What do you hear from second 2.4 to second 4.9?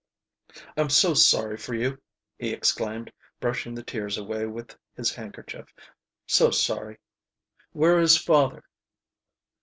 exclaimed, brushing the tears away with